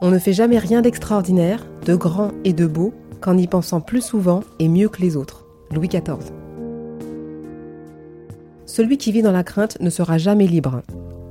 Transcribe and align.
On 0.00 0.10
ne 0.10 0.18
fait 0.18 0.32
jamais 0.32 0.58
rien 0.58 0.80
d'extraordinaire, 0.80 1.66
de 1.84 1.96
grand 1.96 2.30
et 2.44 2.52
de 2.52 2.66
beau 2.66 2.94
qu'en 3.20 3.36
y 3.36 3.48
pensant 3.48 3.80
plus 3.80 4.00
souvent 4.00 4.44
et 4.60 4.68
mieux 4.68 4.88
que 4.88 5.02
les 5.02 5.16
autres. 5.16 5.44
Louis 5.74 5.88
XIV. 5.88 6.32
Celui 8.64 8.96
qui 8.96 9.10
vit 9.10 9.22
dans 9.22 9.32
la 9.32 9.42
crainte 9.42 9.80
ne 9.80 9.90
sera 9.90 10.16
jamais 10.16 10.46
libre. 10.46 10.82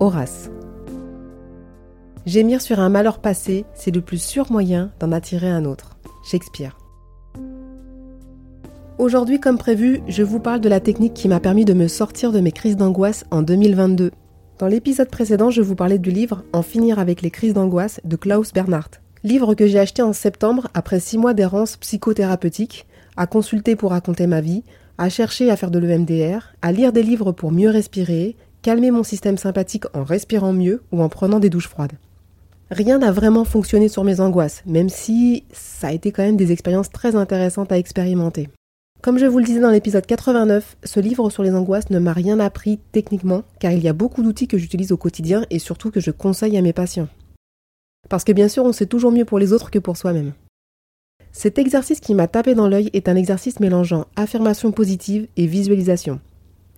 Horace. 0.01 0.49
Gémir 2.25 2.61
sur 2.61 2.81
un 2.81 2.89
malheur 2.89 3.19
passé, 3.19 3.63
c'est 3.73 3.95
le 3.95 4.01
plus 4.01 4.21
sûr 4.21 4.51
moyen 4.51 4.91
d'en 4.99 5.13
attirer 5.13 5.49
un 5.49 5.63
autre. 5.63 5.97
Shakespeare. 6.29 6.77
Aujourd'hui, 8.97 9.39
comme 9.39 9.57
prévu, 9.57 10.01
je 10.09 10.23
vous 10.23 10.41
parle 10.41 10.59
de 10.59 10.67
la 10.67 10.81
technique 10.81 11.13
qui 11.13 11.29
m'a 11.29 11.39
permis 11.39 11.63
de 11.63 11.73
me 11.73 11.87
sortir 11.87 12.33
de 12.33 12.41
mes 12.41 12.51
crises 12.51 12.75
d'angoisse 12.75 13.23
en 13.31 13.43
2022. 13.43 14.11
Dans 14.59 14.67
l'épisode 14.67 15.09
précédent, 15.11 15.51
je 15.51 15.61
vous 15.61 15.75
parlais 15.75 15.99
du 15.99 16.09
livre 16.09 16.43
En 16.51 16.63
finir 16.63 16.97
avec 16.97 17.21
les 17.21 17.29
crises 17.29 17.53
d'angoisse 17.53 18.01
de 18.03 18.15
Klaus 18.15 18.53
Bernhardt. 18.53 18.99
Livre 19.23 19.53
que 19.53 19.67
j'ai 19.67 19.77
acheté 19.77 20.01
en 20.01 20.13
septembre 20.13 20.67
après 20.73 20.99
six 20.99 21.19
mois 21.19 21.35
d'errance 21.35 21.77
psychothérapeutiques, 21.77 22.87
à 23.17 23.27
consulter 23.27 23.75
pour 23.75 23.91
raconter 23.91 24.25
ma 24.25 24.41
vie, 24.41 24.63
à 24.97 25.09
chercher 25.09 25.51
à 25.51 25.57
faire 25.57 25.69
de 25.69 25.77
l'EMDR, 25.77 26.55
à 26.63 26.71
lire 26.71 26.91
des 26.91 27.03
livres 27.03 27.31
pour 27.33 27.51
mieux 27.51 27.69
respirer, 27.69 28.35
calmer 28.63 28.89
mon 28.89 29.03
système 29.03 29.37
sympathique 29.37 29.85
en 29.93 30.03
respirant 30.03 30.53
mieux 30.53 30.81
ou 30.91 31.03
en 31.03 31.09
prenant 31.09 31.39
des 31.39 31.51
douches 31.51 31.67
froides. 31.67 31.93
Rien 32.71 32.97
n'a 32.97 33.11
vraiment 33.11 33.43
fonctionné 33.43 33.89
sur 33.89 34.03
mes 34.03 34.21
angoisses, 34.21 34.63
même 34.65 34.89
si 34.89 35.43
ça 35.51 35.89
a 35.89 35.93
été 35.93 36.11
quand 36.11 36.23
même 36.23 36.35
des 36.35 36.51
expériences 36.51 36.89
très 36.89 37.15
intéressantes 37.15 37.71
à 37.71 37.77
expérimenter. 37.77 38.49
Comme 39.01 39.19
je 39.19 39.25
vous 39.25 39.37
le 39.37 39.45
disais 39.45 39.59
dans 39.59 39.69
l'épisode 39.69 40.05
89, 40.05 40.77
ce 40.83 40.99
livre 40.99 41.29
sur 41.29 41.43
les 41.43 41.53
angoisses 41.53 41.91
ne 41.91 41.99
m'a 41.99 42.13
rien 42.13 42.39
appris 42.39 42.79
techniquement, 42.91 43.43
car 43.59 43.71
il 43.71 43.83
y 43.83 43.87
a 43.87 43.93
beaucoup 43.93 44.23
d'outils 44.23 44.47
que 44.47 44.57
j'utilise 44.57 44.91
au 44.91 44.97
quotidien 44.97 45.45
et 45.49 45.59
surtout 45.59 45.91
que 45.91 45.99
je 45.99 46.11
conseille 46.11 46.57
à 46.57 46.61
mes 46.61 46.73
patients. 46.73 47.07
Parce 48.09 48.23
que 48.23 48.31
bien 48.31 48.47
sûr, 48.47 48.65
on 48.65 48.73
sait 48.73 48.87
toujours 48.87 49.11
mieux 49.11 49.25
pour 49.25 49.37
les 49.37 49.53
autres 49.53 49.69
que 49.69 49.79
pour 49.79 49.97
soi-même. 49.97 50.33
Cet 51.31 51.59
exercice 51.59 51.99
qui 51.99 52.15
m'a 52.15 52.27
tapé 52.27 52.55
dans 52.55 52.67
l'œil 52.67 52.89
est 52.93 53.07
un 53.07 53.15
exercice 53.15 53.59
mélangeant 53.59 54.07
affirmation 54.15 54.71
positive 54.71 55.27
et 55.37 55.45
visualisation. 55.45 56.19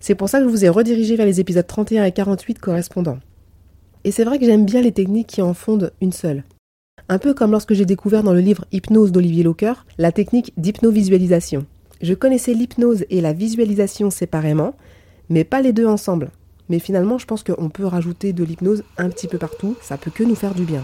C'est 0.01 0.15
pour 0.15 0.27
ça 0.27 0.39
que 0.39 0.45
je 0.45 0.49
vous 0.49 0.65
ai 0.65 0.69
redirigé 0.69 1.15
vers 1.15 1.25
les 1.25 1.39
épisodes 1.39 1.65
31 1.65 2.03
et 2.03 2.11
48 2.11 2.59
correspondants. 2.59 3.19
Et 4.03 4.11
c'est 4.11 4.25
vrai 4.25 4.39
que 4.39 4.45
j'aime 4.45 4.65
bien 4.65 4.81
les 4.81 4.91
techniques 4.91 5.27
qui 5.27 5.41
en 5.41 5.53
fondent 5.53 5.93
une 6.01 6.11
seule. 6.11 6.43
Un 7.07 7.17
peu 7.17 7.33
comme 7.33 7.51
lorsque 7.51 7.73
j'ai 7.73 7.85
découvert 7.85 8.23
dans 8.23 8.33
le 8.33 8.41
livre 8.41 8.65
Hypnose 8.71 9.13
d'Olivier 9.13 9.43
Locker 9.43 9.73
la 9.97 10.11
technique 10.11 10.53
d'hypnovisualisation. 10.57 11.65
Je 12.01 12.13
connaissais 12.13 12.53
l'hypnose 12.53 13.05
et 13.09 13.19
la 13.19 13.33
visualisation 13.33 14.09
séparément, 14.09 14.73
mais 15.27 15.43
pas 15.43 15.61
les 15.61 15.73
deux 15.73 15.85
ensemble. 15.85 16.31
Mais 16.69 16.79
finalement, 16.79 17.17
je 17.17 17.25
pense 17.25 17.43
qu'on 17.43 17.69
peut 17.69 17.85
rajouter 17.85 18.31
de 18.31 18.43
l'hypnose 18.45 18.83
un 18.97 19.09
petit 19.09 19.27
peu 19.27 19.37
partout, 19.37 19.75
ça 19.81 19.97
peut 19.97 20.09
que 20.09 20.23
nous 20.23 20.35
faire 20.35 20.55
du 20.55 20.63
bien. 20.63 20.83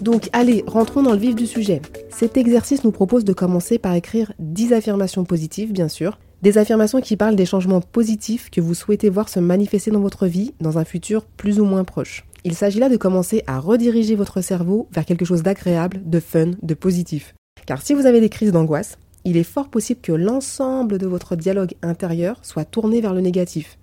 Donc 0.00 0.30
allez, 0.32 0.64
rentrons 0.66 1.02
dans 1.02 1.12
le 1.12 1.18
vif 1.18 1.36
du 1.36 1.46
sujet. 1.46 1.80
Cet 2.18 2.36
exercice 2.36 2.82
nous 2.82 2.90
propose 2.90 3.24
de 3.24 3.32
commencer 3.32 3.78
par 3.78 3.94
écrire 3.94 4.32
10 4.40 4.72
affirmations 4.72 5.22
positives, 5.22 5.72
bien 5.72 5.86
sûr. 5.86 6.18
Des 6.42 6.58
affirmations 6.58 7.00
qui 7.00 7.16
parlent 7.16 7.36
des 7.36 7.46
changements 7.46 7.80
positifs 7.80 8.50
que 8.50 8.60
vous 8.60 8.74
souhaitez 8.74 9.08
voir 9.08 9.28
se 9.28 9.38
manifester 9.38 9.92
dans 9.92 10.00
votre 10.00 10.26
vie 10.26 10.52
dans 10.60 10.78
un 10.78 10.84
futur 10.84 11.24
plus 11.24 11.60
ou 11.60 11.64
moins 11.64 11.84
proche. 11.84 12.26
Il 12.42 12.56
s'agit 12.56 12.80
là 12.80 12.88
de 12.88 12.96
commencer 12.96 13.44
à 13.46 13.60
rediriger 13.60 14.16
votre 14.16 14.40
cerveau 14.40 14.88
vers 14.90 15.04
quelque 15.04 15.24
chose 15.24 15.44
d'agréable, 15.44 16.00
de 16.04 16.18
fun, 16.18 16.54
de 16.60 16.74
positif. 16.74 17.36
Car 17.66 17.82
si 17.82 17.94
vous 17.94 18.06
avez 18.06 18.18
des 18.20 18.30
crises 18.30 18.50
d'angoisse, 18.50 18.98
il 19.24 19.36
est 19.36 19.44
fort 19.44 19.68
possible 19.68 20.00
que 20.00 20.10
l'ensemble 20.10 20.98
de 20.98 21.06
votre 21.06 21.36
dialogue 21.36 21.74
intérieur 21.82 22.40
soit 22.42 22.64
tourné 22.64 23.00
vers 23.00 23.14
le 23.14 23.20
négatif. 23.20 23.78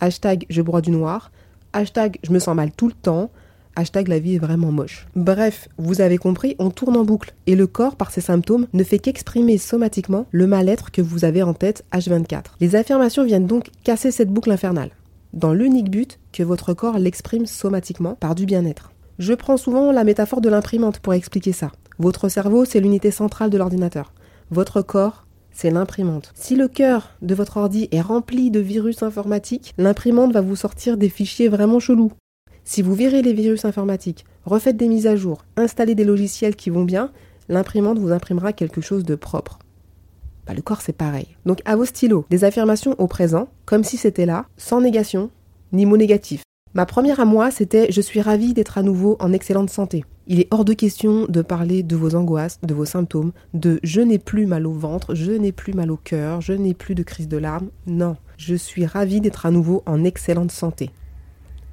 Hashtag 0.00 0.44
je 0.50 0.60
broie 0.60 0.82
du 0.82 0.90
noir, 0.90 1.32
hashtag 1.72 2.18
je 2.22 2.32
me 2.32 2.38
sens 2.38 2.54
mal 2.54 2.70
tout 2.70 2.88
le 2.88 2.92
temps, 2.92 3.30
Hashtag 3.76 4.08
la 4.08 4.18
vie 4.18 4.34
est 4.34 4.38
vraiment 4.38 4.72
moche. 4.72 5.06
Bref, 5.16 5.68
vous 5.78 6.00
avez 6.00 6.18
compris, 6.18 6.56
on 6.58 6.70
tourne 6.70 6.96
en 6.96 7.04
boucle. 7.04 7.34
Et 7.46 7.56
le 7.56 7.66
corps, 7.66 7.96
par 7.96 8.10
ses 8.10 8.20
symptômes, 8.20 8.66
ne 8.72 8.84
fait 8.84 8.98
qu'exprimer 8.98 9.58
somatiquement 9.58 10.26
le 10.30 10.46
mal-être 10.46 10.90
que 10.90 11.02
vous 11.02 11.24
avez 11.24 11.42
en 11.42 11.54
tête 11.54 11.84
H24. 11.92 12.44
Les 12.60 12.76
affirmations 12.76 13.24
viennent 13.24 13.46
donc 13.46 13.70
casser 13.84 14.10
cette 14.10 14.30
boucle 14.30 14.50
infernale. 14.50 14.90
Dans 15.32 15.52
l'unique 15.52 15.90
but 15.90 16.18
que 16.32 16.42
votre 16.42 16.74
corps 16.74 16.98
l'exprime 16.98 17.46
somatiquement 17.46 18.14
par 18.14 18.34
du 18.34 18.46
bien-être. 18.46 18.92
Je 19.18 19.34
prends 19.34 19.56
souvent 19.56 19.92
la 19.92 20.04
métaphore 20.04 20.40
de 20.40 20.48
l'imprimante 20.48 21.00
pour 21.00 21.14
expliquer 21.14 21.52
ça. 21.52 21.72
Votre 21.98 22.28
cerveau, 22.28 22.64
c'est 22.64 22.80
l'unité 22.80 23.10
centrale 23.10 23.50
de 23.50 23.58
l'ordinateur. 23.58 24.12
Votre 24.50 24.80
corps, 24.80 25.26
c'est 25.52 25.70
l'imprimante. 25.70 26.30
Si 26.36 26.54
le 26.54 26.68
cœur 26.68 27.10
de 27.20 27.34
votre 27.34 27.56
ordi 27.56 27.88
est 27.90 28.00
rempli 28.00 28.52
de 28.52 28.60
virus 28.60 29.02
informatiques, 29.02 29.74
l'imprimante 29.76 30.32
va 30.32 30.40
vous 30.40 30.54
sortir 30.54 30.96
des 30.96 31.08
fichiers 31.08 31.48
vraiment 31.48 31.80
chelous. 31.80 32.12
Si 32.70 32.82
vous 32.82 32.92
virez 32.92 33.22
les 33.22 33.32
virus 33.32 33.64
informatiques, 33.64 34.26
refaites 34.44 34.76
des 34.76 34.88
mises 34.88 35.06
à 35.06 35.16
jour, 35.16 35.42
installez 35.56 35.94
des 35.94 36.04
logiciels 36.04 36.54
qui 36.54 36.68
vont 36.68 36.84
bien, 36.84 37.12
l'imprimante 37.48 37.98
vous 37.98 38.12
imprimera 38.12 38.52
quelque 38.52 38.82
chose 38.82 39.04
de 39.04 39.14
propre. 39.14 39.58
Bah, 40.46 40.52
le 40.52 40.60
corps, 40.60 40.82
c'est 40.82 40.92
pareil. 40.92 41.28
Donc 41.46 41.62
à 41.64 41.76
vos 41.76 41.86
stylos, 41.86 42.26
des 42.28 42.44
affirmations 42.44 42.94
au 42.98 43.06
présent, 43.06 43.48
comme 43.64 43.84
si 43.84 43.96
c'était 43.96 44.26
là, 44.26 44.44
sans 44.58 44.82
négation, 44.82 45.30
ni 45.72 45.86
mot 45.86 45.96
négatif. 45.96 46.42
Ma 46.74 46.84
première 46.84 47.20
à 47.20 47.24
moi, 47.24 47.50
c'était 47.50 47.90
Je 47.90 48.02
suis 48.02 48.20
ravie 48.20 48.52
d'être 48.52 48.76
à 48.76 48.82
nouveau 48.82 49.16
en 49.18 49.32
excellente 49.32 49.70
santé. 49.70 50.04
Il 50.26 50.38
est 50.38 50.48
hors 50.50 50.66
de 50.66 50.74
question 50.74 51.24
de 51.26 51.40
parler 51.40 51.82
de 51.82 51.96
vos 51.96 52.16
angoisses, 52.16 52.60
de 52.62 52.74
vos 52.74 52.84
symptômes, 52.84 53.32
de 53.54 53.80
je 53.82 54.02
n'ai 54.02 54.18
plus 54.18 54.44
mal 54.44 54.66
au 54.66 54.74
ventre, 54.74 55.14
je 55.14 55.32
n'ai 55.32 55.52
plus 55.52 55.72
mal 55.72 55.90
au 55.90 55.96
cœur, 55.96 56.42
je 56.42 56.52
n'ai 56.52 56.74
plus 56.74 56.94
de 56.94 57.02
crise 57.02 57.28
de 57.28 57.38
larmes. 57.38 57.70
Non, 57.86 58.18
je 58.36 58.54
suis 58.54 58.84
ravie 58.84 59.22
d'être 59.22 59.46
à 59.46 59.50
nouveau 59.50 59.82
en 59.86 60.04
excellente 60.04 60.52
santé. 60.52 60.90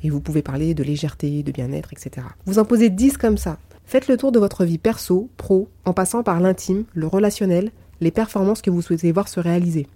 Et 0.06 0.12
vous 0.12 0.22
pouvez 0.22 0.44
parler 0.44 0.76
de 0.76 0.84
légèreté, 0.84 1.42
de 1.42 1.52
bien-être, 1.52 1.92
etc. 1.92 2.28
Vous 2.46 2.60
en 2.60 2.64
posez 2.64 2.92
10 2.92 3.18
comme 3.18 3.40
ça. 3.40 3.58
Faites 3.86 4.08
le 4.08 4.18
tour 4.18 4.32
de 4.32 4.38
votre 4.38 4.64
vie 4.64 4.78
perso, 4.78 5.32
pro, 5.36 5.68
en 5.84 5.94
passant 5.94 6.22
par 6.22 6.40
l'intime, 6.40 6.84
le 6.94 7.08
relationnel, 7.08 7.72
les 8.02 8.12
performances 8.12 8.62
que 8.62 8.70
vous 8.70 8.84
souhaitez 8.84 9.12
voir 9.12 9.28
se 9.28 9.40
réaliser. 9.40 9.88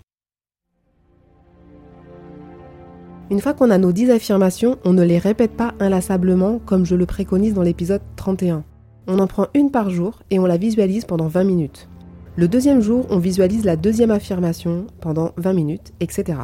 Une 3.29 3.39
fois 3.39 3.53
qu'on 3.53 3.69
a 3.69 3.77
nos 3.77 3.91
10 3.91 4.09
affirmations, 4.09 4.79
on 4.83 4.93
ne 4.93 5.03
les 5.03 5.19
répète 5.19 5.51
pas 5.51 5.75
inlassablement 5.79 6.57
comme 6.57 6.87
je 6.87 6.95
le 6.95 7.05
préconise 7.05 7.53
dans 7.53 7.61
l'épisode 7.61 8.01
31. 8.15 8.63
On 9.05 9.19
en 9.19 9.27
prend 9.27 9.45
une 9.53 9.69
par 9.69 9.91
jour 9.91 10.23
et 10.31 10.39
on 10.39 10.47
la 10.47 10.57
visualise 10.57 11.05
pendant 11.05 11.27
20 11.27 11.43
minutes. 11.43 11.87
Le 12.35 12.47
deuxième 12.47 12.81
jour, 12.81 13.05
on 13.11 13.19
visualise 13.19 13.63
la 13.63 13.75
deuxième 13.75 14.09
affirmation 14.09 14.87
pendant 15.01 15.33
20 15.37 15.53
minutes, 15.53 15.93
etc. 15.99 16.39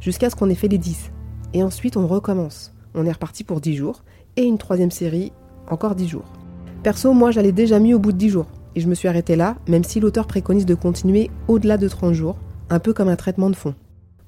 Jusqu'à 0.00 0.28
ce 0.28 0.34
qu'on 0.34 0.50
ait 0.50 0.56
fait 0.56 0.66
les 0.66 0.78
10. 0.78 1.12
Et 1.54 1.62
ensuite, 1.62 1.96
on 1.96 2.08
recommence 2.08 2.72
on 2.96 3.06
est 3.06 3.12
reparti 3.12 3.44
pour 3.44 3.60
10 3.60 3.76
jours, 3.76 4.02
et 4.36 4.42
une 4.42 4.58
troisième 4.58 4.90
série, 4.90 5.32
encore 5.68 5.94
10 5.94 6.08
jours. 6.08 6.32
Perso, 6.82 7.12
moi 7.12 7.30
j'allais 7.30 7.52
déjà 7.52 7.78
mis 7.78 7.94
au 7.94 7.98
bout 7.98 8.12
de 8.12 8.18
10 8.18 8.30
jours, 8.30 8.46
et 8.74 8.80
je 8.80 8.88
me 8.88 8.94
suis 8.94 9.08
arrêté 9.08 9.36
là, 9.36 9.56
même 9.68 9.84
si 9.84 10.00
l'auteur 10.00 10.26
préconise 10.26 10.66
de 10.66 10.74
continuer 10.74 11.30
au-delà 11.48 11.78
de 11.78 11.88
30 11.88 12.14
jours, 12.14 12.36
un 12.70 12.78
peu 12.78 12.92
comme 12.92 13.08
un 13.08 13.16
traitement 13.16 13.50
de 13.50 13.56
fond. 13.56 13.74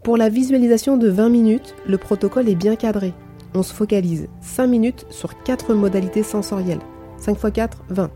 Pour 0.03 0.17
la 0.17 0.29
visualisation 0.29 0.97
de 0.97 1.09
20 1.09 1.29
minutes, 1.29 1.75
le 1.87 1.99
protocole 1.99 2.49
est 2.49 2.55
bien 2.55 2.77
cadré. 2.77 3.13
On 3.55 3.63
se 3.63 3.75
focalise 3.75 4.29
5 4.41 4.67
minutes 4.67 5.07
sur 5.11 5.43
4 5.43 5.75
modalités 5.75 6.23
sensorielles. 6.23 6.81
5 7.19 7.33
x 7.33 7.53
4, 7.53 7.85
20. 7.91 8.11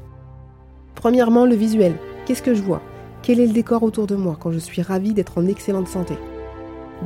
Premièrement, 0.94 1.44
le 1.44 1.54
visuel. 1.54 1.96
Qu'est-ce 2.24 2.42
que 2.42 2.54
je 2.54 2.62
vois? 2.62 2.80
Quel 3.22 3.40
est 3.40 3.46
le 3.46 3.52
décor 3.52 3.82
autour 3.82 4.06
de 4.06 4.14
moi 4.14 4.36
quand 4.40 4.52
je 4.52 4.58
suis 4.58 4.82
ravi 4.82 5.14
d'être 5.14 5.38
en 5.38 5.46
excellente 5.46 5.88
santé? 5.88 6.14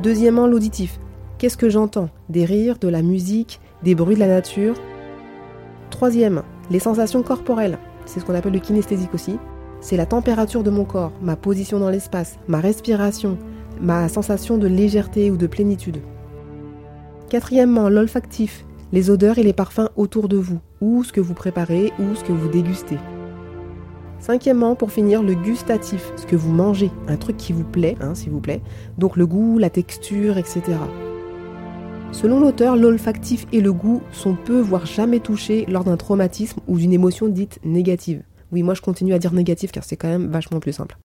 Deuxièmement, 0.01 0.47
l'auditif. 0.47 0.99
Qu'est-ce 1.37 1.57
que 1.57 1.69
j'entends? 1.69 2.09
Des 2.29 2.45
rires, 2.45 2.79
de 2.79 2.87
la 2.87 3.03
musique, 3.03 3.59
des 3.83 3.93
bruits 3.93 4.15
de 4.15 4.19
la 4.19 4.27
nature? 4.27 4.73
Troisième, 5.91 6.41
les 6.71 6.79
sensations 6.79 7.21
corporelles. 7.21 7.77
C'est 8.07 8.19
ce 8.19 8.25
qu'on 8.25 8.33
appelle 8.33 8.53
le 8.53 8.59
kinesthésique 8.59 9.13
aussi. 9.13 9.37
C'est 9.79 9.97
la 9.97 10.07
température 10.07 10.63
de 10.63 10.71
mon 10.71 10.83
corps, 10.83 11.11
ma 11.21 11.35
position 11.35 11.79
dans 11.79 11.91
l'espace, 11.91 12.39
ma 12.47 12.59
respiration, 12.59 13.37
ma 13.79 14.09
sensation 14.09 14.57
de 14.57 14.65
légèreté 14.65 15.29
ou 15.29 15.37
de 15.37 15.45
plénitude. 15.45 15.99
Quatrièmement, 17.29 17.87
l'olfactif, 17.87 18.65
les 18.91 19.11
odeurs 19.11 19.37
et 19.37 19.43
les 19.43 19.53
parfums 19.53 19.89
autour 19.95 20.29
de 20.29 20.37
vous, 20.37 20.59
ou 20.81 21.03
ce 21.03 21.13
que 21.13 21.21
vous 21.21 21.35
préparez, 21.35 21.93
ou 21.99 22.15
ce 22.15 22.23
que 22.23 22.33
vous 22.33 22.47
dégustez. 22.47 22.97
Cinquièmement, 24.19 24.73
pour 24.73 24.91
finir, 24.91 25.21
le 25.21 25.35
gustatif, 25.35 26.11
ce 26.15 26.25
que 26.25 26.35
vous 26.35 26.51
mangez, 26.51 26.89
un 27.07 27.17
truc 27.17 27.37
qui 27.37 27.53
vous 27.53 27.63
plaît, 27.63 27.95
hein, 28.01 28.15
s'il 28.15 28.31
vous 28.31 28.41
plaît, 28.41 28.63
donc 28.97 29.17
le 29.17 29.27
goût, 29.27 29.59
la 29.59 29.69
texture, 29.69 30.39
etc. 30.39 30.63
Selon 32.11 32.39
l'auteur, 32.39 32.75
l'olfactif 32.75 33.45
et 33.51 33.61
le 33.61 33.71
goût 33.71 34.01
sont 34.11 34.35
peu, 34.35 34.59
voire 34.59 34.85
jamais 34.85 35.19
touchés 35.19 35.65
lors 35.67 35.83
d'un 35.83 35.97
traumatisme 35.97 36.59
ou 36.67 36.77
d'une 36.77 36.93
émotion 36.93 37.27
dite 37.27 37.59
négative. 37.63 38.23
Oui, 38.51 38.63
moi 38.63 38.73
je 38.73 38.81
continue 38.81 39.13
à 39.13 39.19
dire 39.19 39.33
négatif 39.33 39.71
car 39.71 39.83
c'est 39.83 39.97
quand 39.97 40.07
même 40.07 40.27
vachement 40.27 40.59
plus 40.59 40.73
simple. 40.73 40.97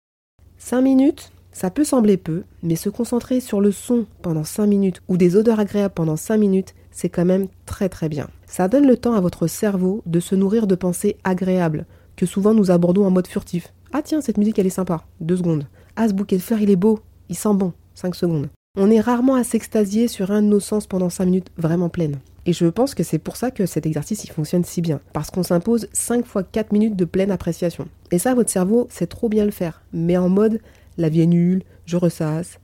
5 0.59 0.83
minutes, 0.83 1.33
ça 1.53 1.71
peut 1.71 1.85
sembler 1.85 2.17
peu, 2.17 2.45
mais 2.63 2.77
se 2.77 2.91
concentrer 2.91 3.41
sur 3.41 3.61
le 3.61 3.73
son 3.73 4.07
pendant 4.23 4.45
5 4.45 4.67
minutes 4.67 5.03
ou 5.09 5.17
des 5.17 5.37
odeurs 5.37 5.59
agréables 5.59 5.95
pendant 5.95 6.17
5 6.17 6.37
minutes, 6.37 6.75
c'est 6.93 7.09
quand 7.09 7.25
même 7.25 7.49
très 7.67 7.89
très 7.89 8.09
bien. 8.09 8.29
Ça 8.47 8.69
donne 8.69 8.87
le 8.87 8.97
temps 8.97 9.15
à 9.15 9.21
votre 9.21 9.47
cerveau 9.47 10.03
de 10.07 10.21
se 10.21 10.35
nourrir 10.35 10.67
de 10.67 10.75
pensées 10.75 11.17
agréables, 11.25 11.87
que 12.15 12.27
souvent 12.27 12.55
nous 12.55 12.71
abordons 12.71 13.07
en 13.07 13.11
mode 13.11 13.27
furtif. 13.27 13.73
Ah 13.93 14.03
tiens, 14.03 14.21
cette 14.21 14.39
musique 14.39 14.59
elle 14.59 14.67
est 14.67 14.71
sympa. 14.71 15.05
2 15.21 15.39
secondes. 15.39 15.67
Ah 15.97 16.09
ce 16.09 16.13
bouquet 16.13 16.37
de 16.37 16.43
fleurs 16.43 16.61
il 16.61 16.71
est 16.71 16.77
beau. 16.77 17.01
Il 17.29 17.37
sent 17.37 17.55
bon. 17.55 17.73
5 17.95 18.15
secondes. 18.15 18.49
On 18.77 18.89
est 18.89 19.01
rarement 19.01 19.35
à 19.35 19.43
s'extasier 19.43 20.07
sur 20.07 20.31
un 20.31 20.43
de 20.43 20.47
nos 20.47 20.61
sens 20.61 20.87
pendant 20.87 21.11
5 21.11 21.25
minutes 21.25 21.51
vraiment 21.57 21.89
pleines. 21.89 22.21
Et 22.47 22.53
je 22.53 22.67
pense 22.67 22.95
que 22.95 23.03
c'est 23.03 23.19
pour 23.19 23.37
ça 23.37 23.51
que 23.51 23.67
cet 23.67 23.85
exercice 23.85 24.23
il 24.23 24.31
fonctionne 24.31 24.63
si 24.63 24.81
bien. 24.81 25.01
Parce 25.13 25.33
qu'on 25.33 25.43
s'impose 25.43 25.89
5 25.93 26.25
fois 26.25 26.45
4 26.45 26.71
minutes 26.71 26.95
de 26.95 27.05
pleine 27.05 27.33
appréciation. 27.33 27.89
Et 28.13 28.21
ça, 28.21 28.33
votre 28.33 28.49
cerveau 28.49 28.87
sait 28.89 29.09
trop 29.09 29.29
bien 29.29 29.45
le 29.45 29.51
faire. 29.51 29.83
Mais 29.93 30.17
en 30.17 30.29
mode 30.29 30.61
la 30.99 31.09
vie 31.09 31.23
est 31.23 31.27
nulle, 31.27 31.65
je 31.85 31.97
ressasse. 31.97 32.61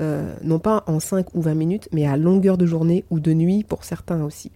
Euh, 0.00 0.34
non 0.42 0.60
pas 0.60 0.82
en 0.86 0.98
5 0.98 1.34
ou 1.34 1.42
20 1.42 1.52
minutes, 1.52 1.88
mais 1.92 2.06
à 2.06 2.16
longueur 2.16 2.56
de 2.56 2.64
journée 2.64 3.04
ou 3.10 3.20
de 3.20 3.34
nuit 3.34 3.62
pour 3.62 3.84
certains 3.84 4.24
aussi. 4.24 4.50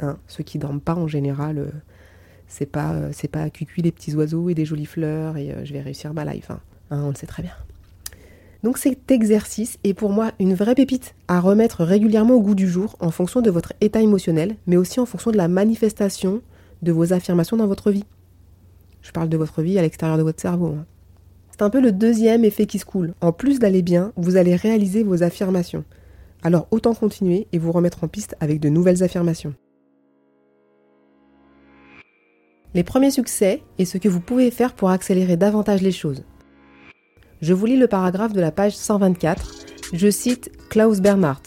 Hein, 0.00 0.16
ceux 0.28 0.44
qui 0.44 0.58
dorment 0.58 0.80
pas 0.80 0.94
en 0.94 1.08
général, 1.08 1.58
euh, 1.58 1.68
c'est 2.48 2.64
pas, 2.64 2.94
euh, 2.94 3.10
c'est 3.12 3.28
pas 3.28 3.50
cucu 3.50 3.82
les 3.82 3.92
petits 3.92 4.14
oiseaux 4.14 4.48
et 4.48 4.54
des 4.54 4.64
jolies 4.64 4.86
fleurs 4.86 5.36
et 5.36 5.54
je 5.62 5.74
vais 5.74 5.82
réussir 5.82 6.14
ma 6.14 6.24
life. 6.24 6.50
Hein. 6.50 6.60
Hein, 6.90 7.02
on 7.04 7.08
le 7.10 7.16
sait 7.16 7.26
très 7.26 7.42
bien. 7.42 7.52
Donc 8.66 8.78
cet 8.78 9.12
exercice 9.12 9.78
est 9.84 9.94
pour 9.94 10.10
moi 10.10 10.32
une 10.40 10.54
vraie 10.54 10.74
pépite 10.74 11.14
à 11.28 11.38
remettre 11.38 11.84
régulièrement 11.84 12.34
au 12.34 12.40
goût 12.40 12.56
du 12.56 12.68
jour 12.68 12.96
en 12.98 13.12
fonction 13.12 13.40
de 13.40 13.48
votre 13.48 13.72
état 13.80 14.00
émotionnel, 14.00 14.56
mais 14.66 14.76
aussi 14.76 14.98
en 14.98 15.06
fonction 15.06 15.30
de 15.30 15.36
la 15.36 15.46
manifestation 15.46 16.42
de 16.82 16.90
vos 16.90 17.12
affirmations 17.12 17.56
dans 17.56 17.68
votre 17.68 17.92
vie. 17.92 18.02
Je 19.02 19.12
parle 19.12 19.28
de 19.28 19.36
votre 19.36 19.62
vie 19.62 19.78
à 19.78 19.82
l'extérieur 19.82 20.18
de 20.18 20.24
votre 20.24 20.40
cerveau. 20.40 20.74
Hein. 20.76 20.84
C'est 21.52 21.62
un 21.62 21.70
peu 21.70 21.80
le 21.80 21.92
deuxième 21.92 22.44
effet 22.44 22.66
qui 22.66 22.80
se 22.80 22.84
coule. 22.84 23.14
En 23.20 23.30
plus 23.30 23.60
d'aller 23.60 23.82
bien, 23.82 24.12
vous 24.16 24.34
allez 24.34 24.56
réaliser 24.56 25.04
vos 25.04 25.22
affirmations. 25.22 25.84
Alors 26.42 26.66
autant 26.72 26.92
continuer 26.92 27.46
et 27.52 27.58
vous 27.58 27.70
remettre 27.70 28.02
en 28.02 28.08
piste 28.08 28.34
avec 28.40 28.58
de 28.58 28.68
nouvelles 28.68 29.04
affirmations. 29.04 29.54
Les 32.74 32.82
premiers 32.82 33.12
succès 33.12 33.62
et 33.78 33.84
ce 33.84 33.96
que 33.96 34.08
vous 34.08 34.18
pouvez 34.18 34.50
faire 34.50 34.74
pour 34.74 34.90
accélérer 34.90 35.36
davantage 35.36 35.82
les 35.82 35.92
choses. 35.92 36.24
Je 37.42 37.52
vous 37.52 37.66
lis 37.66 37.76
le 37.76 37.86
paragraphe 37.86 38.32
de 38.32 38.40
la 38.40 38.50
page 38.50 38.74
124. 38.74 39.52
Je 39.92 40.10
cite 40.10 40.50
Klaus 40.70 41.00
Bernhardt. 41.00 41.42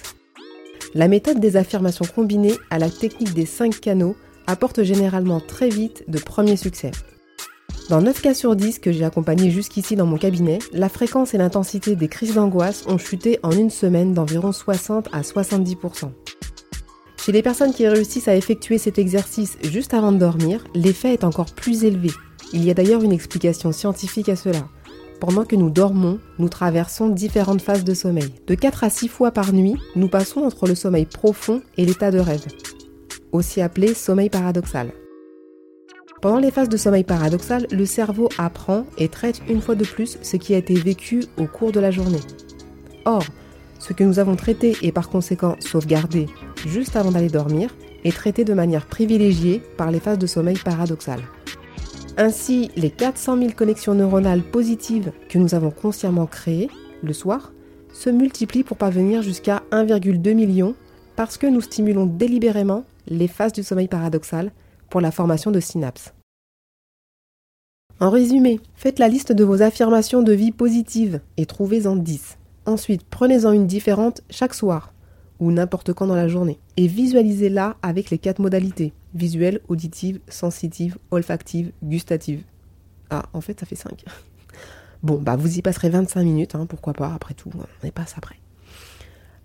La 0.94 1.08
méthode 1.08 1.40
des 1.40 1.58
affirmations 1.58 2.06
combinées 2.06 2.58
à 2.70 2.78
la 2.78 2.90
technique 2.90 3.34
des 3.34 3.48
5 3.48 3.80
canaux 3.80 4.16
apporte 4.46 4.84
généralement 4.84 5.40
très 5.40 5.70
vite 5.70 6.04
de 6.08 6.20
premiers 6.20 6.58
succès. 6.58 6.92
Dans 7.90 8.02
9 8.02 8.22
cas 8.22 8.36
sur 8.36 8.56
10 8.56 8.78
que 8.78 8.92
j'ai 8.92 9.04
accompagnés 9.04 9.50
jusqu'ici 9.50 9.96
dans 9.96 10.06
mon 10.06 10.18
cabinet, 10.18 10.60
la 10.74 10.90
fréquence 10.90 11.34
et 11.34 11.40
l'intensité 11.40 11.96
des 11.96 12.08
crises 12.08 12.36
d'angoisse 12.36 12.86
ont 12.88 13.00
chuté 13.00 13.40
en 13.42 13.52
une 13.52 13.72
semaine 13.72 14.14
d'environ 14.14 14.52
60 14.52 15.10
à 15.12 15.22
70%. 15.22 16.12
Chez 17.18 17.32
les 17.32 17.42
personnes 17.42 17.74
qui 17.74 17.88
réussissent 17.88 18.28
à 18.28 18.36
effectuer 18.36 18.78
cet 18.78 19.00
exercice 19.00 19.58
juste 19.64 19.96
avant 19.96 20.12
de 20.12 20.20
dormir, 20.20 20.64
l'effet 20.76 21.14
est 21.14 21.24
encore 21.24 21.52
plus 21.54 21.84
élevé. 21.84 22.12
Il 22.54 22.64
y 22.64 22.70
a 22.70 22.76
d'ailleurs 22.76 23.04
une 23.04 23.12
explication 23.12 23.72
scientifique 23.72 24.30
à 24.30 24.36
cela. 24.36 24.68
Pendant 25.20 25.44
que 25.44 25.58
nous 25.58 25.70
dormons, 25.70 26.18
nous 26.38 26.48
traversons 26.48 27.10
différentes 27.10 27.62
phases 27.62 27.84
de 27.84 27.94
sommeil. 27.94 28.34
De 28.48 28.56
4 28.56 28.86
à 28.86 28.90
6 28.90 29.10
fois 29.10 29.32
par 29.32 29.52
nuit, 29.52 29.76
nous 29.98 30.08
passons 30.08 30.42
entre 30.42 30.66
le 30.66 30.76
sommeil 30.76 31.06
profond 31.06 31.62
et 31.76 31.86
l'état 31.86 32.10
de 32.10 32.20
rêve, 32.20 32.46
aussi 33.34 33.60
appelé 33.60 33.94
sommeil 33.94 34.30
paradoxal. 34.30 34.92
Pendant 36.22 36.40
les 36.40 36.52
phases 36.52 36.70
de 36.70 36.78
sommeil 36.78 37.04
paradoxal, 37.04 37.68
le 37.70 37.86
cerveau 37.86 38.30
apprend 38.38 38.86
et 38.98 39.10
traite 39.10 39.42
une 39.50 39.62
fois 39.62 39.76
de 39.76 39.86
plus 39.86 40.18
ce 40.22 40.38
qui 40.38 40.54
a 40.54 40.58
été 40.58 40.74
vécu 40.74 41.26
au 41.38 41.46
cours 41.46 41.74
de 41.74 41.82
la 41.82 41.92
journée. 41.92 42.22
Or, 43.04 43.24
ce 43.78 43.92
que 43.92 44.04
nous 44.06 44.20
avons 44.20 44.38
traité 44.38 44.78
et 44.82 44.92
par 44.94 45.10
conséquent 45.10 45.56
sauvegardé 45.60 46.28
juste 46.66 46.96
avant 46.96 47.12
d'aller 47.12 47.30
dormir 47.30 47.76
est 48.06 48.16
traité 48.16 48.46
de 48.46 48.54
manière 48.54 48.86
privilégiée 48.86 49.62
par 49.78 49.92
les 49.92 50.00
phases 50.00 50.20
de 50.20 50.28
sommeil 50.28 50.58
paradoxal. 50.58 51.20
Ainsi, 52.22 52.70
les 52.76 52.90
400 52.90 53.38
000 53.38 53.52
connexions 53.56 53.96
neuronales 53.96 54.44
positives 54.44 55.14
que 55.30 55.38
nous 55.38 55.56
avons 55.56 55.72
consciemment 55.72 56.26
créées 56.26 56.70
le 57.02 57.14
soir 57.14 57.54
se 57.94 58.10
multiplient 58.10 58.66
pour 58.66 58.76
parvenir 58.76 59.22
jusqu'à 59.22 59.64
1,2 59.72 60.34
million 60.34 60.76
parce 61.16 61.38
que 61.38 61.48
nous 61.48 61.62
stimulons 61.62 62.06
délibérément 62.06 62.84
les 63.08 63.30
phases 63.30 63.54
du 63.54 63.64
sommeil 63.64 63.88
paradoxal 63.88 64.52
pour 64.90 65.00
la 65.00 65.12
formation 65.12 65.50
de 65.50 65.62
synapses. 65.62 66.14
En 68.02 68.10
résumé, 68.10 68.60
faites 68.76 69.00
la 69.00 69.08
liste 69.08 69.32
de 69.32 69.46
vos 69.46 69.62
affirmations 69.62 70.22
de 70.22 70.34
vie 70.34 70.52
positives 70.52 71.22
et 71.38 71.46
trouvez-en 71.46 71.96
10. 71.96 72.38
Ensuite, 72.66 73.04
prenez-en 73.10 73.54
une 73.54 73.66
différente 73.66 74.24
chaque 74.30 74.56
soir 74.56 74.92
ou 75.40 75.54
n'importe 75.54 75.94
quand 75.94 76.08
dans 76.08 76.16
la 76.16 76.28
journée 76.28 76.60
et 76.76 76.88
visualisez-la 76.88 77.78
avec 77.82 78.10
les 78.10 78.18
quatre 78.18 78.40
modalités 78.40 78.92
visuelle, 79.14 79.62
auditive, 79.68 80.20
sensitive, 80.28 80.98
olfactive, 81.12 81.72
gustative. 81.84 82.44
Ah, 83.10 83.26
en 83.34 83.42
fait, 83.42 83.60
ça 83.60 83.66
fait 83.66 83.76
5. 83.76 84.04
Bon, 85.02 85.18
bah 85.18 85.38
vous 85.38 85.58
y 85.58 85.62
passerez 85.62 85.90
25 85.90 86.24
minutes, 86.24 86.56
hein, 86.56 86.66
pourquoi 86.66 86.92
pas, 86.92 87.14
après 87.14 87.34
tout, 87.34 87.50
on 87.56 87.86
n'est 87.86 87.92
pas 87.92 88.06
après. 88.18 88.36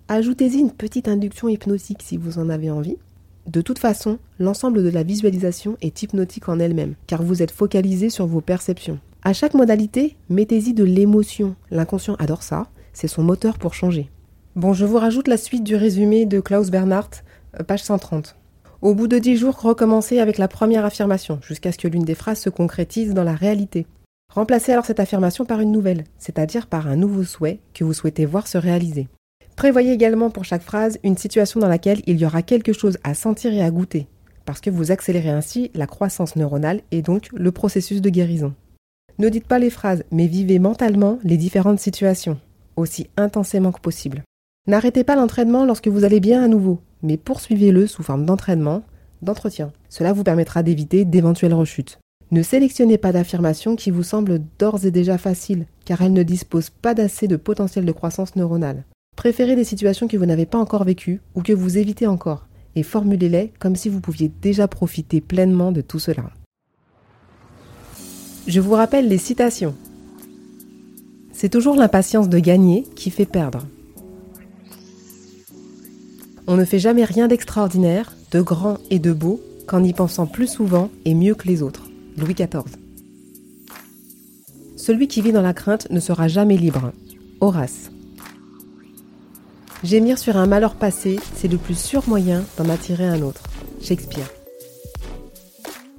Ajoutez-y 0.09 0.59
une 0.59 0.73
petite 0.73 1.07
induction 1.07 1.49
hypnotique 1.49 2.03
si 2.03 2.17
vous 2.17 2.41
en 2.41 2.51
avez 2.51 2.73
envie. 2.73 2.97
De 3.47 3.61
toute 3.61 3.79
façon, 3.79 4.19
l'ensemble 4.41 4.83
de 4.83 4.89
la 4.89 5.05
visualisation 5.05 5.77
est 5.81 6.03
hypnotique 6.03 6.49
en 6.49 6.59
elle-même, 6.59 6.95
car 7.07 7.23
vous 7.23 7.41
êtes 7.41 7.53
focalisé 7.53 8.11
sur 8.11 8.27
vos 8.27 8.41
perceptions. 8.41 8.99
À 9.23 9.33
chaque 9.33 9.55
modalité, 9.55 10.17
mettez-y 10.29 10.75
de 10.75 10.83
l'émotion. 10.85 11.55
L'inconscient 11.71 12.17
adore 12.17 12.43
ça, 12.43 12.67
c'est 12.93 13.09
son 13.09 13.23
moteur 13.23 13.59
pour 13.59 13.75
changer. 13.75 14.11
Bon, 14.57 14.73
je 14.73 14.85
vous 14.85 14.99
rajoute 14.99 15.29
la 15.29 15.37
suite 15.37 15.65
du 15.65 15.77
résumé 15.77 16.27
de 16.27 16.41
Klaus 16.41 16.71
Bernhardt, 16.71 17.23
euh, 17.61 17.65
page 17.65 17.83
130. 17.83 18.37
Au 18.85 18.93
bout 18.93 19.09
de 19.09 19.19
10 19.19 19.39
jours, 19.39 19.59
recommencez 19.59 20.19
avec 20.21 20.37
la 20.37 20.47
première 20.47 20.85
affirmation, 20.85 21.41
jusqu'à 21.41 21.73
ce 21.73 21.79
que 21.79 21.89
l'une 21.89 22.05
des 22.05 22.15
phrases 22.15 22.41
se 22.41 22.51
concrétise 22.51 23.15
dans 23.15 23.25
la 23.25 23.33
réalité. 23.33 23.87
Remplacez 24.31 24.73
alors 24.73 24.85
cette 24.85 25.01
affirmation 25.01 25.47
par 25.47 25.61
une 25.61 25.73
nouvelle, 25.73 26.05
c'est-à-dire 26.19 26.67
par 26.67 26.87
un 26.87 26.97
nouveau 26.97 27.25
souhait 27.25 27.61
que 27.73 27.83
vous 27.83 27.95
souhaitez 27.95 28.27
voir 28.27 28.47
se 28.47 28.59
réaliser. 28.59 29.09
Prévoyez 29.57 29.91
également 29.91 30.29
pour 30.29 30.45
chaque 30.45 30.61
phrase 30.61 30.99
une 31.03 31.17
situation 31.17 31.61
dans 31.61 31.69
laquelle 31.69 32.03
il 32.07 32.19
y 32.19 32.27
aura 32.27 32.43
quelque 32.43 32.75
chose 32.75 32.99
à 33.05 33.15
sentir 33.15 33.55
et 33.55 33.63
à 33.63 33.71
goûter, 33.71 34.07
parce 34.45 34.61
que 34.61 34.69
vous 34.69 34.93
accélérez 34.93 35.31
ainsi 35.31 35.71
la 35.73 35.87
croissance 35.87 36.37
neuronale 36.37 36.83
et 36.91 37.01
donc 37.01 37.31
le 37.33 37.53
processus 37.53 38.03
de 38.03 38.11
guérison. 38.11 38.53
Ne 39.19 39.31
dites 39.31 39.49
pas 39.49 39.59
les 39.59 39.71
phrases, 39.71 40.05
mais 40.11 40.27
vivez 40.27 40.59
mentalement 40.59 41.19
les 41.25 41.39
différentes 41.39 41.81
situations, 41.81 42.39
aussi 42.77 43.09
intensément 43.17 43.73
que 43.73 43.81
possible. 43.81 44.23
N'arrêtez 44.67 45.05
pas 45.05 45.15
l'entraînement 45.15 45.67
lorsque 45.67 45.89
vous 45.89 46.05
allez 46.05 46.21
bien 46.21 46.43
à 46.43 46.49
nouveau, 46.49 46.81
mais 47.03 47.19
poursuivez-le 47.19 47.87
sous 47.87 48.03
forme 48.03 48.25
d'entraînement, 48.25 48.83
d'entretien. 49.21 49.73
Cela 49.91 50.15
vous 50.15 50.25
permettra 50.25 50.63
d'éviter 50.63 51.05
d'éventuelles 51.05 51.53
rechutes. 51.53 51.99
Ne 52.31 52.43
sélectionnez 52.43 52.97
pas 52.97 53.13
d'affirmations 53.13 53.77
qui 53.77 53.91
vous 53.91 54.03
semblent 54.03 54.41
d'ores 54.59 54.87
et 54.87 54.91
déjà 54.91 55.19
faciles, 55.19 55.67
car 55.85 56.01
elles 56.01 56.15
ne 56.15 56.23
disposent 56.23 56.71
pas 56.71 56.95
d'assez 56.95 57.29
de 57.29 57.37
potentiel 57.37 57.85
de 57.85 57.93
croissance 57.93 58.37
neuronale. 58.37 58.85
Préférez 59.17 59.55
des 59.55 59.65
situations 59.65 60.09
que 60.09 60.17
vous 60.17 60.25
n'avez 60.25 60.47
pas 60.47 60.59
encore 60.59 60.85
vécues 60.85 61.21
ou 61.35 61.43
que 61.43 61.53
vous 61.53 61.77
évitez 61.77 62.07
encore, 62.07 62.47
et 62.75 62.83
formulez-les 62.83 63.53
comme 63.59 63.77
si 63.77 63.91
vous 63.91 64.01
pouviez 64.01 64.33
déjà 64.41 64.67
profiter 64.67 65.21
pleinement 65.21 65.73
de 65.73 65.83
tout 65.83 65.99
cela. 65.99 66.31
Je 68.47 68.61
vous 68.61 68.73
rappelle 68.73 69.09
les 69.09 69.19
citations. 69.19 69.75
C'est 71.33 71.51
toujours 71.51 71.77
l'impatience 71.77 72.31
de 72.31 72.39
gagner 72.39 72.85
qui 72.97 73.11
fait 73.11 73.27
perdre. 73.27 73.67
On 76.47 76.57
ne 76.57 76.65
fait 76.65 76.79
jamais 76.79 77.05
rien 77.05 77.27
d'extraordinaire, 77.27 78.13
de 78.31 78.41
grand 78.41 78.79
et 78.91 78.99
de 78.99 79.13
beau 79.13 79.41
qu'en 79.67 79.83
y 79.83 79.93
pensant 79.95 80.27
plus 80.27 80.47
souvent 80.47 80.91
et 81.05 81.15
mieux 81.15 81.35
que 81.35 81.49
les 81.49 81.63
autres. 81.63 81.89
Louis 82.19 82.35
XIV. 82.35 82.65
Celui 84.77 85.09
qui 85.09 85.23
vit 85.23 85.33
dans 85.33 85.43
la 85.43 85.55
crainte 85.55 85.91
ne 85.91 86.01
sera 86.01 86.29
jamais 86.29 86.59
libre. 86.59 86.93
Horace. 87.41 87.91
Gémir 89.83 90.19
sur 90.19 90.37
un 90.37 90.47
malheur 90.47 90.75
passé, 90.75 91.19
c'est 91.35 91.49
le 91.49 91.57
plus 91.57 91.79
sûr 91.79 92.03
moyen 92.09 92.45
d'en 92.59 92.69
attirer 92.69 93.07
un 93.07 93.23
autre. 93.23 93.43
Shakespeare. 93.81 94.29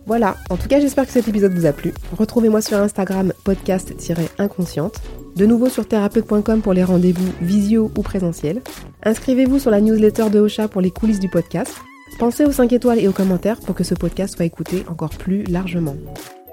Voilà, 0.05 0.37
en 0.51 0.57
tout 0.57 0.67
cas 0.67 0.79
j'espère 0.79 1.07
que 1.07 1.11
cet 1.11 1.27
épisode 1.27 1.53
vous 1.53 1.65
a 1.65 1.71
plu. 1.71 1.93
Retrouvez-moi 2.15 2.61
sur 2.61 2.77
Instagram 2.77 3.33
podcast-inconsciente. 3.43 5.01
De 5.35 5.45
nouveau 5.45 5.67
sur 5.67 5.85
thérapeute.com 5.85 6.61
pour 6.61 6.71
les 6.71 6.83
rendez-vous 6.83 7.33
visio 7.41 7.91
ou 7.97 8.01
présentiels. 8.01 8.61
Inscrivez-vous 9.03 9.59
sur 9.59 9.69
la 9.69 9.81
newsletter 9.81 10.29
de 10.29 10.39
Ocha 10.39 10.69
pour 10.69 10.79
les 10.81 10.91
coulisses 10.91 11.19
du 11.19 11.27
podcast. 11.27 11.73
Pensez 12.19 12.45
aux 12.45 12.53
5 12.53 12.71
étoiles 12.71 12.99
et 12.99 13.07
aux 13.09 13.13
commentaires 13.13 13.59
pour 13.59 13.75
que 13.75 13.83
ce 13.83 13.95
podcast 13.95 14.35
soit 14.35 14.45
écouté 14.45 14.85
encore 14.87 15.09
plus 15.09 15.43
largement. 15.43 15.97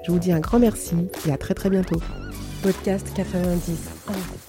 Je 0.05 0.11
vous 0.11 0.19
dis 0.19 0.33
un 0.33 0.41
grand 0.41 0.59
merci 0.59 0.95
et 1.25 1.31
à 1.31 1.37
très 1.37 1.53
très 1.53 1.69
bientôt. 1.69 2.01
Podcast 2.61 3.07
90. 3.15 4.42